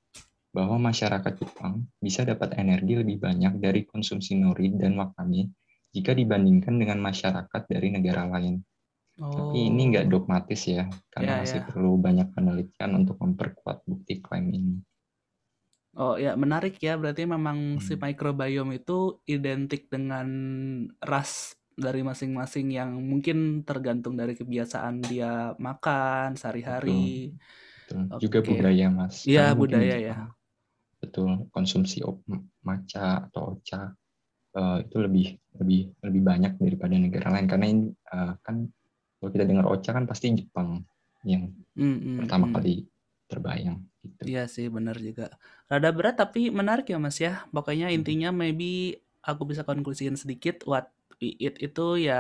bahwa 0.50 0.92
masyarakat 0.92 1.34
Jepang 1.40 1.88
bisa 2.00 2.24
dapat 2.24 2.56
energi 2.58 3.00
lebih 3.00 3.20
banyak 3.20 3.60
dari 3.60 3.84
konsumsi 3.86 4.40
nori 4.40 4.74
dan 4.76 4.96
wakame 4.98 5.52
jika 5.92 6.14
dibandingkan 6.14 6.78
dengan 6.78 7.00
masyarakat 7.02 7.62
dari 7.68 7.90
negara 7.94 8.26
lain. 8.30 8.62
Tapi 9.20 9.68
ini 9.68 9.92
nggak 9.92 10.08
Oh, 10.08 10.12
dogmatis 10.12 10.64
ya, 10.64 10.88
karena 11.12 11.44
masih 11.44 11.60
ya. 11.60 11.68
perlu 11.68 12.00
banyak 12.00 12.32
penelitian 12.32 12.92
untuk 12.96 13.20
memperkuat 13.20 13.84
bukti 13.84 14.24
klaim 14.24 14.48
ini. 14.56 14.80
Oh 15.98 16.14
ya 16.22 16.30
menarik 16.38 16.78
ya. 16.86 16.94
Berarti 17.02 17.24
memang 17.26 17.82
si 17.86 17.94
Hmm, 17.94 18.04
microbiome 18.04 18.78
itu 18.80 18.94
identik 19.26 19.90
dengan 19.94 20.28
ras 21.02 21.58
dari 21.80 22.02
masing-masing 22.10 22.68
yang 22.78 22.92
mungkin 23.12 23.64
tergantung 23.68 24.14
dari 24.20 24.34
kebiasaan 24.38 24.96
dia 25.10 25.56
makan 25.58 26.36
sehari-hari. 26.40 27.34
betul. 27.78 28.02
Juga 28.22 28.40
Oke. 28.40 28.50
budaya, 28.50 28.88
Mas. 28.94 29.16
Iya 29.30 29.42
mungkin 29.58 29.78
di 29.84 29.88
budaya 29.88 29.96
ya. 30.08 30.16
Jepang, 30.16 30.22
betul, 31.02 31.32
konsumsi 31.56 31.98
op- 32.10 32.26
matcha 32.68 33.28
atau 33.30 33.44
ocha 33.58 33.82
eh, 34.60 34.78
itu 34.86 34.98
lebih 35.06 35.28
lebih 35.62 35.82
lebih 36.08 36.22
banyak 36.32 36.54
daripada 36.62 36.96
negara 37.00 37.28
lain. 37.36 37.48
Karena 37.52 37.68
ini 37.74 37.84
eh, 38.16 38.34
kan 38.46 38.58
kalau 39.20 39.32
kita 39.36 39.46
dengar 39.50 39.66
ocha 39.74 39.92
kan 39.98 40.06
pasti 40.12 40.26
Jepang 40.40 40.84
yang 41.28 41.44
Hmm, 41.76 42.00
hmm, 42.00 42.20
pertama 42.20 42.48
hmm. 42.56 42.56
kali 42.56 42.86
terbayang 43.32 43.80
gitu. 44.04 44.26
Iya 44.28 44.40
sih 44.52 44.68
benar 44.76 44.96
juga. 45.00 45.24
Rada 45.72 45.90
berat 45.96 46.16
tapi 46.20 46.52
menarik 46.52 46.86
ya 46.92 46.98
Mas 47.00 47.18
ya. 47.24 47.48
Pokoknya 47.56 47.88
Hmm, 47.94 47.96
intinya 47.96 48.30
maybe 48.36 49.00
aku 49.24 49.44
bisa 49.52 49.64
konklusiin 49.64 50.16
sedikit 50.20 50.56
what 50.68 50.92
we 51.20 51.36
eat 51.40 51.56
itu 51.60 52.00
ya 52.08 52.20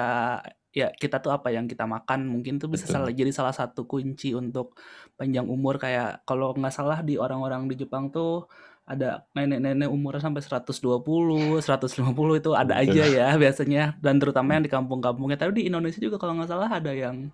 ya 0.69 0.93
kita 0.93 1.17
tuh 1.23 1.33
apa 1.33 1.49
yang 1.49 1.65
kita 1.65 1.83
makan 1.89 2.29
mungkin 2.29 2.61
tuh 2.61 2.69
bisa 2.69 2.85
salah 2.85 3.09
jadi 3.09 3.31
salah 3.33 3.55
satu 3.55 3.89
kunci 3.89 4.37
untuk 4.37 4.77
panjang 5.17 5.47
umur 5.49 5.81
kayak 5.81 6.21
kalau 6.29 6.53
nggak 6.53 6.71
salah 6.71 7.01
di 7.01 7.17
orang-orang 7.17 7.65
di 7.65 7.75
Jepang 7.81 8.13
tuh 8.13 8.45
ada 8.89 9.25
nenek-nenek 9.37 9.85
umurnya 9.85 10.21
sampai 10.25 10.41
120, 10.41 11.61
150 11.61 12.41
itu 12.41 12.51
ada 12.57 12.73
betul. 12.75 12.81
aja 12.81 13.03
ya 13.05 13.27
biasanya 13.37 13.97
dan 14.01 14.17
terutama 14.17 14.57
yang 14.57 14.65
di 14.65 14.71
kampung-kampungnya. 14.73 15.37
Tapi 15.37 15.51
di 15.61 15.63
Indonesia 15.69 16.01
juga 16.01 16.17
kalau 16.17 16.33
nggak 16.41 16.49
salah 16.49 16.69
ada 16.73 16.89
yang 16.93 17.29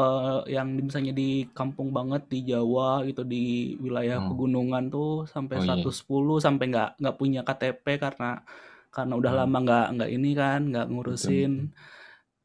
eh, 0.00 0.38
yang 0.56 0.68
misalnya 0.88 1.12
di 1.20 1.28
kampung 1.58 1.88
banget 1.96 2.22
di 2.32 2.38
Jawa 2.50 3.04
gitu 3.08 3.22
di 3.32 3.42
wilayah 3.84 4.18
Oh, 4.18 4.28
pegunungan 4.28 4.84
tuh 4.94 5.08
sampai 5.34 5.56
oh 5.56 5.64
iya. 5.64 5.86
110 5.92 6.36
sampai 6.46 6.64
nggak 6.72 6.88
nggak 7.00 7.16
punya 7.20 7.40
KTP 7.46 7.86
karena 8.04 8.26
karena 8.94 9.14
udah 9.20 9.32
Hmm, 9.32 9.44
lama 9.44 9.56
nggak 9.64 9.84
nggak 9.96 10.10
ini 10.16 10.28
kan 10.40 10.60
nggak 10.70 10.86
ngurusin. 10.92 11.50
betul. 11.50 11.68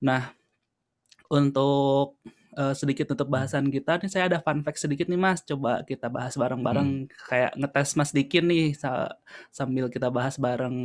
Nah 0.07 0.33
untuk 1.27 2.15
eh, 2.57 2.73
sedikit 2.79 3.07
untuk 3.13 3.27
Hmm, 3.29 3.35
bahasan 3.35 3.67
kita 3.75 3.99
nih 4.01 4.09
saya 4.11 4.25
ada 4.31 4.39
fun 4.43 4.59
fact 4.65 4.79
sedikit 4.79 5.05
nih 5.11 5.19
Mas 5.19 5.39
coba 5.43 5.83
kita 5.83 6.07
bahas 6.07 6.33
hmm. 6.59 6.97
bareng-bareng 6.97 7.11
kayak 7.27 7.51
ngetes 7.59 7.89
Mas 7.99 8.11
Dikin 8.15 8.45
nih 8.51 8.65
sa- 8.75 9.15
sambil 9.51 9.85
kita 9.91 10.07
bahas 10.11 10.35
bareng 10.39 10.75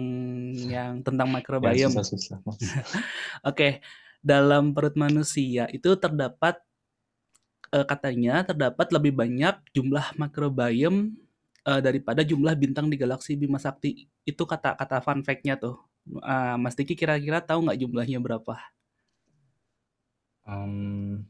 yang 0.75 1.00
tentang 1.07 1.28
Ya 1.61 1.88
microbiome. 1.88 1.88
Mas. 1.88 2.11
Oke 3.45 3.81
dalam 4.23 4.71
perut 4.71 4.95
manusia 4.95 5.67
itu 5.75 5.91
terdapat 5.99 6.62
eh, 7.75 7.87
katanya 7.87 8.47
terdapat 8.47 8.87
lebih 8.95 9.12
banyak 9.19 9.59
jumlah 9.75 10.14
microbiome 10.17 11.12
eh, 11.67 11.81
daripada 11.83 12.23
jumlah 12.23 12.55
bintang 12.55 12.87
di 12.88 12.97
galaksi 12.97 13.35
Bima 13.35 13.59
Sakti. 13.59 14.07
Itu 14.23 14.47
kata-kata 14.47 15.02
fun 15.02 15.21
fact-nya 15.26 15.59
tuh. 15.59 15.76
Ah, 16.23 16.55
Mas 16.59 16.75
Diki 16.79 16.95
kira-kira 16.99 17.38
tahu 17.43 17.67
nggak 17.67 17.79
jumlahnya 17.83 18.19
berapa? 18.19 18.55
Em, 20.47 21.23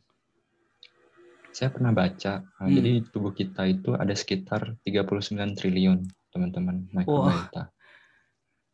saya 1.53 1.69
pernah 1.69 1.93
baca, 1.93 2.41
eh, 2.41 2.65
Hmm. 2.65 2.73
jadi 2.77 2.91
di 2.97 3.01
tubuh 3.13 3.33
kita 3.37 3.69
itu 3.69 3.93
ada 3.93 4.15
sekitar 4.17 4.77
39 4.85 5.53
triliun, 5.53 5.99
teman-teman, 6.33 6.89
Wah, 6.89 6.97
microbiota. 6.97 7.63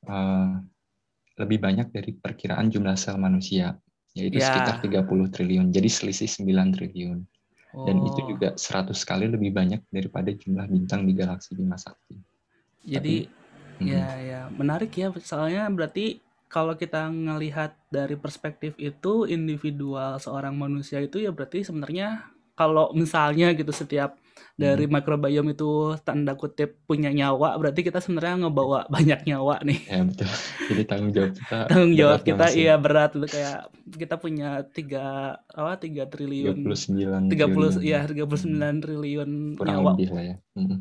Eh, 0.06 0.50
lebih 1.42 1.58
banyak 1.58 1.90
dari 1.90 2.10
perkiraan 2.14 2.70
jumlah 2.70 2.94
sel 2.98 3.18
manusia, 3.18 3.74
yaitu 4.18 4.38
sekitar 4.42 4.74
ya. 4.76 4.82
30 4.82 5.26
triliun, 5.34 5.66
jadi 5.76 5.88
selisih 5.98 6.28
9 6.28 6.68
triliun. 6.74 7.18
Dan 7.86 7.96
itu 8.02 8.20
Oh, 8.20 8.28
juga 8.34 8.48
100 8.58 8.98
kali 9.08 9.26
lebih 9.30 9.50
banyak 9.54 9.80
daripada 9.94 10.30
jumlah 10.34 10.66
bintang 10.74 11.06
di 11.08 11.12
galaksi 11.14 11.54
Bima 11.58 11.78
Sakti. 11.78 12.18
jadi 12.82 13.16
Tapi, 13.18 13.30
ya 13.82 14.04
mm, 14.04 14.08
ya 14.30 14.40
menarik 14.50 14.90
ya. 14.94 15.08
Soalnya 15.22 15.68
berarti 15.70 16.18
kalau 16.48 16.74
kita 16.74 17.06
ngelihat 17.12 17.76
dari 17.92 18.16
perspektif 18.16 18.72
itu 18.80 19.28
individual 19.28 20.16
seorang 20.18 20.56
manusia 20.56 20.98
itu 21.04 21.20
ya 21.20 21.30
berarti 21.30 21.62
sebenarnya 21.68 22.24
kalau 22.56 22.90
misalnya 22.96 23.52
gitu 23.54 23.70
setiap 23.70 24.16
dari 24.58 24.84
mm, 24.86 24.92
microbiome 24.98 25.54
itu 25.54 25.94
tanda 26.02 26.34
kutip 26.34 26.82
punya 26.84 27.14
nyawa 27.14 27.54
berarti 27.56 27.86
kita 27.86 28.02
sebenarnya 28.02 28.46
ngebawa 28.46 28.86
banyak 28.94 29.22
nyawa 29.28 29.62
nih. 29.62 29.80
ya 29.86 30.02
betul. 30.02 30.30
Jadi 30.68 30.82
tanggung 30.88 31.12
jawab 31.14 31.32
kita 31.36 31.58
Tanggung 31.70 31.94
jawab 31.94 32.20
kita 32.26 32.46
iya 32.54 32.74
berat 32.74 33.12
itu 33.14 33.28
kayak 33.30 33.60
kita 33.94 34.14
punya 34.18 34.48
tiga 34.70 35.06
apa 35.50 35.72
tiga 35.78 36.04
triliun 36.10 36.66
39 36.66 37.30
30 37.30 37.30
triliun, 37.30 37.72
ya 37.82 38.00
mm, 38.02 38.10
39 38.26 38.84
triliun 38.84 39.30
kurang 39.56 39.74
nyawa 39.78 39.90
lebih 39.94 40.08
lah 40.10 40.24
ya. 40.24 40.36
Mm, 40.58 40.78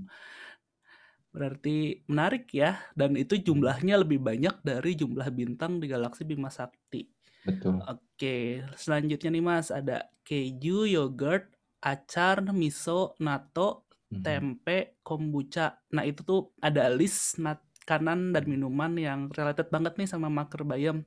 berarti 1.38 2.02
menarik 2.10 2.50
ya 2.50 2.82
dan 2.98 3.14
itu 3.14 3.38
jumlahnya 3.38 4.02
lebih 4.02 4.18
banyak 4.18 4.58
dari 4.66 4.98
jumlah 4.98 5.30
bintang 5.30 5.78
di 5.78 5.86
galaksi 5.86 6.26
Bima 6.26 6.50
Sakti. 6.50 7.06
Betul. 7.46 7.80
Oke, 7.88 8.66
selanjutnya 8.76 9.30
nih 9.32 9.44
Mas 9.46 9.70
ada 9.72 10.10
keju, 10.28 10.84
yogurt, 10.84 11.48
acar, 11.82 12.42
miso, 12.56 13.16
natto, 13.24 13.86
Mhm. 14.12 14.18
tempe, 14.26 14.98
kombucha. 15.06 15.80
Nah, 15.96 16.04
itu 16.08 16.22
tuh 16.26 16.40
ada 16.64 16.90
list 16.92 17.40
makanan 17.40 18.36
dan 18.36 18.44
minuman 18.50 18.92
yang 19.00 19.20
related 19.34 19.68
banget 19.74 19.94
nih 20.00 20.10
sama 20.10 20.28
microbiome. 20.32 21.06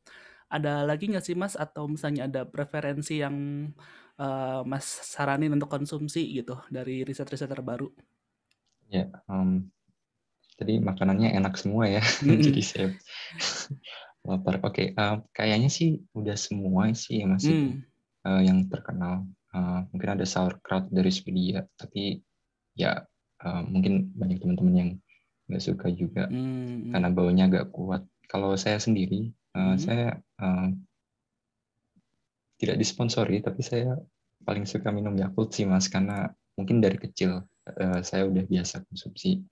Ada 0.51 0.85
lagi 0.89 1.05
nggak 1.11 1.25
sih 1.27 1.37
Mas 1.39 1.55
atau 1.59 1.87
misalnya 1.91 2.27
ada 2.31 2.43
preferensi 2.49 3.21
yang 3.25 3.37
eh, 4.21 4.61
Mas 4.71 4.87
saranin 5.15 5.53
untuk 5.57 5.71
konsumsi 5.73 6.21
gitu 6.37 6.55
dari 6.73 7.03
riset-riset 7.09 7.51
terbaru? 7.51 7.89
Ya, 8.91 9.07
em, 9.31 9.71
tadi 10.59 10.75
makanannya 10.83 11.31
enak 11.39 11.55
semua 11.63 11.85
ya, 11.91 12.03
jadi 12.47 12.63
saya 12.63 12.89
lapar. 14.29 14.57
Oke, 14.67 14.83
eh, 14.95 15.17
kayaknya 15.37 15.71
sih 15.73 15.89
udah 16.19 16.37
semua 16.39 16.85
sih 16.97 17.23
ya 17.23 17.27
Mas 17.33 17.47
itu 17.53 17.67
Hmm. 17.67 17.83
eh, 18.29 18.43
yang 18.49 18.59
terkenal. 18.73 19.27
Eh, 19.51 19.81
mungkin 19.91 20.15
ada 20.15 20.23
sauerkraut 20.23 20.87
dari 20.95 21.11
Swedia, 21.11 21.67
tapi 21.75 22.23
ya 22.79 23.03
eh, 23.43 23.63
mungkin 23.67 24.15
banyak 24.15 24.39
teman-teman 24.39 24.75
yang 24.79 24.91
nggak 25.51 25.63
suka 25.67 25.91
juga 25.91 26.31
Hmm. 26.31 26.95
karena 26.95 27.09
baunya 27.11 27.45
agak 27.51 27.75
kuat. 27.75 28.07
kalau 28.31 28.55
saya 28.55 28.79
sendiri, 28.79 29.35
uh, 29.59 29.75
saya 29.75 30.15
uh, 30.39 30.71
tidak 32.63 32.79
disponsori, 32.79 33.43
tapi 33.43 33.59
saya 33.59 33.99
paling 34.47 34.71
suka 34.71 34.95
minum 34.95 35.19
Yakult 35.19 35.51
sih 35.51 35.67
mas, 35.67 35.91
karena 35.91 36.31
mungkin 36.55 36.79
dari 36.79 36.95
kecil 36.95 37.43
uh, 37.43 38.01
saya 38.07 38.31
udah 38.31 38.47
biasa 38.47 38.87
konsumsi. 38.87 39.43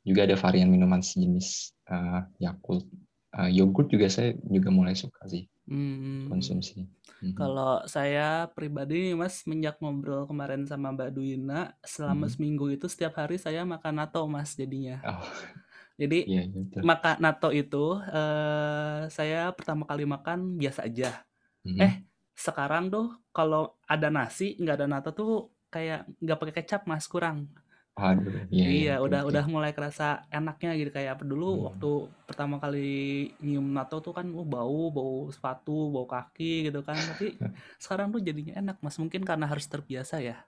Juga 0.00 0.24
ada 0.24 0.32
varian 0.40 0.72
minuman 0.72 1.04
sejenis 1.04 1.76
uh, 1.92 2.24
Yakult. 2.40 2.88
Uh, 3.36 3.52
yogurt 3.52 3.92
juga 3.92 4.08
saya 4.08 4.32
juga 4.48 4.72
mulai 4.72 4.96
suka 4.96 5.28
sih 5.28 5.44
hmm. 5.68 6.30
konsumsi. 6.30 6.86
Hmm. 7.22 7.34
Kalau 7.38 7.82
saya 7.86 8.50
pribadi 8.50 9.14
mas 9.14 9.46
menjak 9.46 9.78
ngobrol 9.78 10.26
kemarin 10.26 10.66
sama 10.66 10.90
Mbak 10.90 11.10
Duina 11.14 11.74
selama 11.82 12.26
hmm. 12.26 12.32
seminggu 12.34 12.66
itu 12.74 12.86
setiap 12.90 13.18
hari 13.18 13.38
saya 13.38 13.62
makan 13.62 14.02
nato 14.02 14.22
mas 14.26 14.54
jadinya. 14.58 14.98
Oh. 15.06 15.22
Jadi 16.00 16.24
yeah, 16.24 16.48
iya, 16.48 16.82
makan 16.82 17.20
nato 17.20 17.52
itu 17.52 18.00
uh, 18.00 19.06
saya 19.12 19.52
pertama 19.52 19.86
kali 19.86 20.08
makan 20.08 20.58
biasa 20.58 20.88
aja. 20.88 21.22
Hmm. 21.62 21.78
Eh 21.78 21.94
sekarang 22.32 22.88
tuh 22.90 23.12
kalau 23.30 23.76
ada 23.86 24.08
nasi 24.08 24.56
nggak 24.58 24.76
ada 24.82 24.86
nato 24.88 25.10
tuh 25.12 25.52
kayak 25.68 26.08
nggak 26.18 26.38
pakai 26.40 26.54
kecap 26.64 26.82
mas 26.88 27.06
kurang 27.06 27.48
Aduh, 27.92 28.48
iya, 28.48 28.64
iya, 28.64 28.68
iya 28.72 28.94
udah 29.04 29.28
udah 29.28 29.44
mulai 29.52 29.76
kerasa 29.76 30.24
enaknya 30.32 30.72
gitu 30.80 30.96
kayak 30.96 31.20
apa 31.20 31.28
dulu 31.28 31.48
hmm. 31.52 31.62
waktu 31.68 31.90
pertama 32.24 32.56
kali 32.56 33.28
nyium 33.44 33.68
nato 33.68 34.00
tuh 34.00 34.16
kan 34.16 34.24
oh, 34.32 34.48
bau 34.48 34.88
bau 34.88 35.28
sepatu 35.28 35.92
bau 35.92 36.08
kaki 36.08 36.72
gitu 36.72 36.80
kan. 36.80 36.96
Tapi 36.96 37.36
sekarang 37.82 38.08
tuh 38.08 38.24
jadinya 38.24 38.56
enak 38.56 38.80
mas. 38.80 38.96
Mungkin 38.96 39.28
karena 39.28 39.44
harus 39.44 39.68
terbiasa 39.68 40.24
ya. 40.24 40.40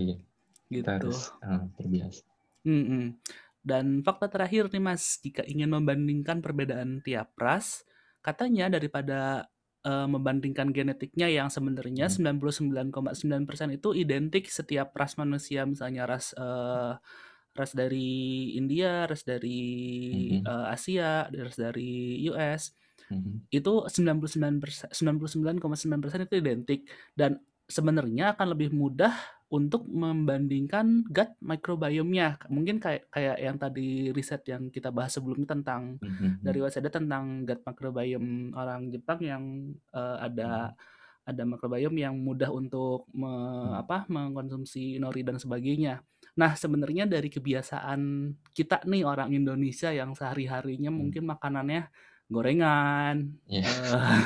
Iya 0.00 0.16
gitu. 0.72 0.88
harus 0.88 1.32
uh, 1.44 1.64
terbiasa. 1.76 2.24
Hmm, 2.64 2.84
hmm. 2.84 3.06
dan 3.64 4.00
fakta 4.04 4.28
terakhir 4.28 4.72
nih 4.72 4.82
mas. 4.82 5.20
Jika 5.20 5.44
ingin 5.44 5.72
membandingkan 5.72 6.40
perbedaan 6.40 7.00
tiap 7.04 7.36
ras 7.36 7.84
katanya 8.20 8.68
daripada 8.68 9.48
uh, 9.88 10.04
membandingkan 10.04 10.68
genetiknya 10.68 11.32
yang 11.32 11.48
sebenarnya 11.48 12.12
hmm. 12.12 12.44
99,9% 12.92 13.80
itu 13.80 13.88
identik 13.96 14.44
setiap 14.52 14.92
ras 14.92 15.16
manusia 15.16 15.64
misalnya 15.64 16.04
ras 16.04 16.36
uh, 16.36 17.00
ras 17.56 17.72
dari 17.74 18.54
India, 18.54 19.08
ras 19.08 19.24
dari 19.26 19.58
hmm. 20.38 20.46
uh, 20.46 20.66
Asia, 20.70 21.26
ras 21.32 21.56
dari 21.58 22.22
US. 22.30 22.76
Hmm. 23.08 23.42
Itu 23.48 23.88
99% 23.88 24.94
99,9% 24.94 26.28
itu 26.28 26.36
identik 26.38 26.80
dan 27.16 27.40
sebenarnya 27.66 28.36
akan 28.36 28.54
lebih 28.54 28.70
mudah 28.70 29.16
untuk 29.48 29.88
membandingkan 29.88 31.08
gut 31.08 31.32
microbiome-nya. 31.40 32.36
Mungkin 32.52 32.76
kayak 32.76 33.08
kayak 33.08 33.36
yang 33.40 33.56
tadi 33.56 34.12
riset 34.12 34.44
yang 34.44 34.68
kita 34.68 34.92
bahas 34.92 35.16
sebelumnya 35.16 35.56
tentang 35.56 35.96
mm-hmm. 36.04 36.44
dari 36.44 36.58
WSD 36.60 36.92
tentang 36.92 37.48
gut 37.48 37.64
microbiome 37.64 38.52
orang 38.52 38.92
Jepang 38.92 39.20
yang 39.24 39.44
uh, 39.96 40.20
ada 40.20 40.76
mm-hmm. 40.76 41.28
ada 41.32 41.42
microbiome 41.48 41.96
yang 41.96 42.14
mudah 42.20 42.52
untuk 42.52 43.08
me, 43.16 43.28
mm-hmm. 43.28 43.80
apa 43.88 44.04
mengkonsumsi 44.12 45.00
nori 45.00 45.24
dan 45.24 45.40
sebagainya. 45.40 46.04
Nah, 46.36 46.52
sebenarnya 46.52 47.08
dari 47.08 47.32
kebiasaan 47.32 48.00
kita 48.52 48.84
nih 48.84 49.08
orang 49.08 49.32
Indonesia 49.32 49.88
yang 49.88 50.12
sehari-harinya 50.12 50.92
mm-hmm. 50.92 51.00
mungkin 51.00 51.24
makanannya 51.24 51.88
gorengan, 52.28 53.34
yeah. 53.48 53.64
Iya. 53.64 53.72
uh, 53.96 54.20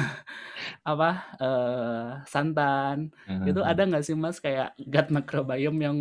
apa 0.92 1.10
uh, 1.38 2.08
santan, 2.26 3.14
uh-huh. 3.30 3.46
itu 3.46 3.60
ada 3.62 3.82
nggak 3.86 4.04
sih 4.04 4.18
mas 4.18 4.42
kayak 4.42 4.74
gut 4.78 5.08
microbiome 5.14 5.80
yang 5.80 5.98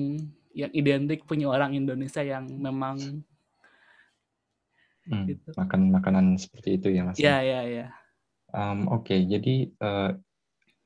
yang 0.52 0.72
identik 0.76 1.24
punya 1.24 1.48
orang 1.48 1.78
Indonesia 1.78 2.20
yang 2.26 2.50
memang 2.50 3.24
hmm, 5.08 5.26
gitu. 5.30 5.50
makan 5.56 5.82
makanan 5.94 6.26
seperti 6.42 6.82
itu 6.82 6.88
ya 6.92 7.08
mas? 7.08 7.18
Iya 7.22 7.38
iya 7.46 7.62
iya. 7.64 7.88
Um, 8.52 8.92
Oke, 8.92 9.16
okay. 9.16 9.20
jadi 9.32 9.56
uh, 9.80 10.12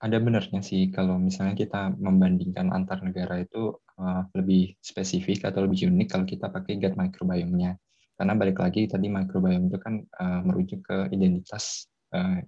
ada 0.05 0.17
benarnya 0.21 0.61
sih 0.61 0.93
kalau 0.93 1.17
misalnya 1.17 1.57
kita 1.57 1.89
membandingkan 1.97 2.69
antar 2.69 3.01
negara 3.01 3.41
itu 3.41 3.73
uh, 3.97 4.27
lebih 4.37 4.77
spesifik 4.77 5.49
atau 5.49 5.65
lebih 5.65 5.89
unik 5.89 6.07
kalau 6.11 6.25
kita 6.29 6.51
pakai 6.53 6.77
gut 6.77 6.93
microbiome-nya. 6.93 7.79
Karena 8.15 8.33
balik 8.35 8.63
lagi 8.63 8.87
tadi 8.87 9.11
microbiome 9.11 9.67
itu 9.67 9.77
kan 9.79 9.99
uh, 9.99 10.41
merujuk 10.43 10.87
ke 10.87 10.97
identitas 11.11 11.91
uh, 12.15 12.39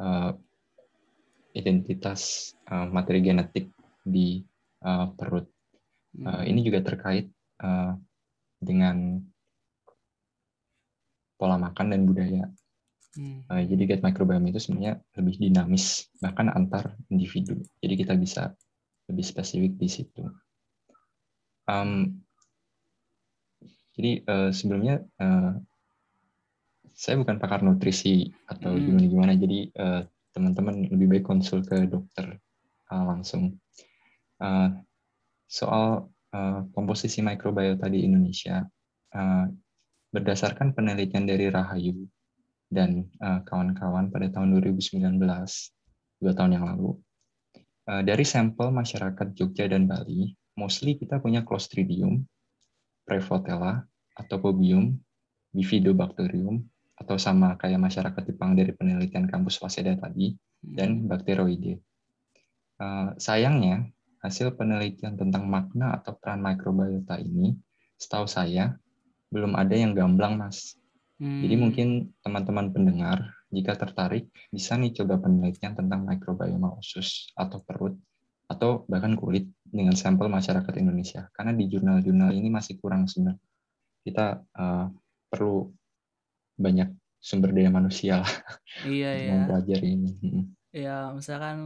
uh, 0.00 0.32
identitas 1.52 2.52
uh, 2.68 2.88
materi 2.88 3.20
genetik 3.20 3.72
di 4.00 4.40
uh, 4.84 5.12
perut. 5.12 5.48
Uh, 6.16 6.44
ini 6.48 6.64
juga 6.64 6.80
terkait 6.80 7.28
uh, 7.60 7.92
dengan 8.56 9.20
pola 11.36 11.60
makan 11.60 11.92
dan 11.92 12.02
budaya. 12.08 12.44
Uh, 13.16 13.64
jadi 13.64 13.82
gut 13.88 14.00
microbiome 14.04 14.52
itu 14.52 14.60
sebenarnya 14.60 15.00
lebih 15.16 15.40
dinamis 15.40 16.08
bahkan 16.20 16.52
antar 16.52 16.96
individu. 17.08 17.56
Jadi 17.80 17.94
kita 17.96 18.12
bisa 18.16 18.52
lebih 19.08 19.24
spesifik 19.24 19.72
di 19.80 19.88
situ. 19.88 20.24
Um, 21.64 22.20
jadi 23.96 24.12
uh, 24.28 24.50
sebelumnya 24.52 25.00
uh, 25.16 25.56
saya 26.96 27.20
bukan 27.20 27.36
pakar 27.36 27.60
nutrisi 27.60 28.28
atau 28.48 28.72
hmm. 28.72 28.84
gimana 28.84 29.06
gimana. 29.08 29.32
Jadi 29.36 29.72
uh, 29.76 30.04
teman-teman 30.36 30.88
lebih 30.92 31.06
baik 31.16 31.24
konsul 31.24 31.64
ke 31.64 31.88
dokter 31.88 32.36
uh, 32.92 33.04
langsung. 33.08 33.56
Uh, 34.36 34.72
soal 35.48 36.12
uh, 36.36 36.60
komposisi 36.76 37.24
mikrobiota 37.24 37.88
di 37.88 38.04
Indonesia, 38.04 38.64
uh, 39.16 39.48
berdasarkan 40.12 40.76
penelitian 40.76 41.24
dari 41.24 41.48
Rahayu 41.52 42.08
dan 42.68 43.06
kawan-kawan 43.20 44.08
uh, 44.08 44.12
pada 44.12 44.26
tahun 44.32 44.56
2019, 44.60 45.20
dua 46.20 46.32
tahun 46.36 46.52
yang 46.56 46.64
lalu, 46.68 46.96
uh, 47.88 48.02
dari 48.04 48.24
sampel 48.24 48.72
masyarakat 48.72 49.32
Jogja 49.36 49.68
dan 49.68 49.88
Bali, 49.88 50.36
mostly 50.56 50.96
kita 50.96 51.20
punya 51.20 51.44
Clostridium, 51.44 52.24
Prevotella, 53.06 53.86
atau 54.18 54.36
Bobium, 54.42 54.98
Bifidobacterium, 55.54 56.60
atau 56.98 57.16
sama 57.16 57.54
kayak 57.54 57.78
masyarakat 57.78 58.22
Jepang 58.26 58.58
dari 58.58 58.74
penelitian 58.74 59.30
kampus 59.30 59.62
Waseda 59.62 59.94
tadi, 59.94 60.34
dan 60.60 61.04
hmm. 61.04 61.08
bakteroide. 61.08 61.78
Uh, 62.76 63.14
sayangnya, 63.16 63.88
hasil 64.20 64.58
penelitian 64.58 65.14
tentang 65.14 65.46
makna 65.46 65.96
atau 65.96 66.18
peran 66.18 66.42
mikrobiota 66.42 67.16
ini, 67.22 67.54
setahu 67.96 68.26
saya, 68.26 68.76
belum 69.30 69.54
ada 69.54 69.72
yang 69.72 69.94
gamblang, 69.94 70.36
Mas. 70.36 70.76
Hmm. 71.16 71.40
Jadi 71.46 71.54
mungkin 71.56 71.88
teman-teman 72.20 72.74
pendengar, 72.74 73.32
jika 73.48 73.78
tertarik, 73.78 74.28
bisa 74.52 74.76
nih 74.76 74.92
coba 74.92 75.22
penelitian 75.22 75.72
tentang 75.78 76.04
mikrobioma 76.04 76.76
usus 76.76 77.32
atau 77.38 77.62
perut, 77.64 77.96
atau 78.50 78.84
bahkan 78.90 79.16
kulit 79.16 79.48
dengan 79.70 79.94
sampel 79.98 80.30
masyarakat 80.30 80.74
Indonesia. 80.78 81.28
Karena 81.34 81.52
di 81.54 81.64
jurnal-jurnal 81.66 82.34
ini 82.34 82.48
masih 82.50 82.78
kurang 82.78 83.06
sebenarnya. 83.10 83.42
Kita 84.06 84.38
uh, 84.38 84.86
perlu 85.26 85.66
banyak 86.56 86.88
sumber 87.20 87.50
daya 87.50 87.68
manusia 87.74 88.22
lah 88.22 88.32
iya, 88.86 89.10
untuk 89.12 89.24
iya. 89.26 89.32
mempelajari 89.34 89.88
ini. 89.92 90.10
Ya, 90.70 91.10
misalkan 91.10 91.58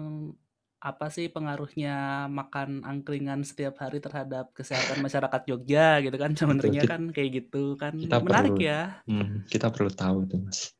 apa 0.81 1.13
sih 1.13 1.29
pengaruhnya 1.29 2.25
makan 2.33 2.81
angkringan 2.89 3.45
setiap 3.45 3.77
hari 3.85 4.01
terhadap 4.01 4.49
kesehatan 4.57 5.05
masyarakat 5.05 5.45
Jogja 5.45 6.01
gitu 6.01 6.17
kan 6.17 6.33
sebenarnya 6.41 6.89
kan 6.89 7.13
kayak 7.13 7.45
gitu 7.45 7.77
kan 7.77 8.01
kita 8.01 8.17
menarik 8.17 8.57
perlu, 8.57 8.65
ya 8.65 8.81
hmm, 9.05 9.45
kita 9.45 9.69
perlu 9.69 9.93
tahu 9.93 10.25
itu 10.25 10.41
mas 10.41 10.73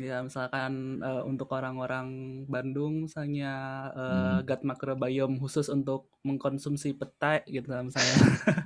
Ya, 0.00 0.24
misalkan 0.24 1.04
uh, 1.04 1.20
untuk 1.28 1.52
orang-orang 1.52 2.42
Bandung 2.48 3.04
misalnya 3.04 3.52
uh, 3.92 4.40
hmm. 4.40 4.48
gut 4.48 4.62
microbiome 4.64 5.36
khusus 5.36 5.68
untuk 5.68 6.08
mengkonsumsi 6.24 6.96
pete 6.96 7.44
gitu 7.44 7.68
misalnya. 7.68 8.16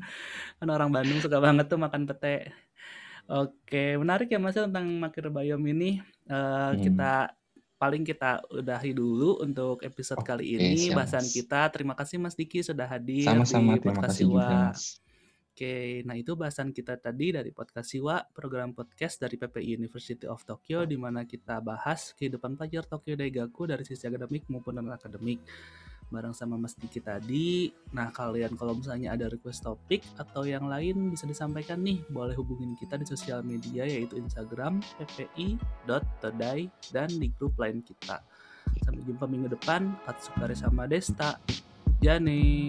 kan 0.62 0.68
orang 0.70 0.94
Bandung 0.94 1.18
suka 1.18 1.42
banget 1.42 1.66
tuh 1.66 1.82
makan 1.82 2.06
pete. 2.06 2.54
Oke, 3.26 3.98
menarik 3.98 4.30
ya 4.30 4.38
Mas 4.38 4.54
ya 4.54 4.70
tentang 4.70 4.86
microbiome 4.86 5.66
ini. 5.74 5.90
Uh, 6.30 6.70
hmm. 6.74 6.78
Kita 6.86 7.34
paling 7.76 8.06
kita 8.06 8.40
udahi 8.48 8.96
dulu 8.96 9.42
untuk 9.42 9.84
episode 9.84 10.22
Oke, 10.22 10.30
kali 10.30 10.56
ini 10.56 10.94
bahasan 10.94 11.26
kita. 11.26 11.68
Terima 11.74 11.98
kasih 11.98 12.22
Mas 12.22 12.38
Diki 12.38 12.62
sudah 12.62 12.86
hadir 12.86 13.26
Sama-sama, 13.26 13.76
di 13.76 13.80
podcast 13.82 14.16
Siwa. 14.16 14.72
Oke, 15.56 16.04
nah 16.04 16.12
itu 16.12 16.36
bahasan 16.36 16.68
kita 16.68 17.00
tadi 17.00 17.32
dari 17.32 17.48
podcast 17.48 17.88
Siwa, 17.88 18.20
program 18.28 18.76
podcast 18.76 19.24
dari 19.24 19.40
PPI 19.40 19.80
University 19.80 20.28
of 20.28 20.44
Tokyo 20.44 20.84
di 20.84 21.00
mana 21.00 21.24
kita 21.24 21.64
bahas 21.64 22.12
kehidupan 22.12 22.60
pelajar 22.60 22.84
Tokyo 22.84 23.16
Daigaku 23.16 23.64
dari 23.64 23.80
sisi 23.80 24.04
akademik 24.04 24.52
maupun 24.52 24.76
non 24.76 24.92
akademik 24.92 25.40
bareng 26.12 26.36
sama 26.36 26.60
Mas 26.60 26.76
Diki 26.76 27.00
tadi. 27.00 27.72
Nah, 27.96 28.12
kalian 28.12 28.52
kalau 28.52 28.76
misalnya 28.76 29.16
ada 29.16 29.32
request 29.32 29.64
topik 29.64 30.04
atau 30.20 30.44
yang 30.44 30.68
lain 30.68 31.08
bisa 31.08 31.24
disampaikan 31.24 31.80
nih, 31.80 32.04
boleh 32.12 32.36
hubungin 32.36 32.76
kita 32.76 33.00
di 33.00 33.08
sosial 33.08 33.40
media 33.40 33.88
yaitu 33.88 34.20
Instagram 34.20 34.84
ppi.todai 35.00 36.68
dan 36.92 37.08
di 37.16 37.32
grup 37.32 37.56
lain 37.56 37.80
kita. 37.80 38.20
Sampai 38.84 39.00
jumpa 39.08 39.24
minggu 39.24 39.48
depan. 39.56 39.88
Katsukare 40.04 40.52
sama 40.52 40.84
Desta. 40.84 41.40
Jane. 42.04 42.68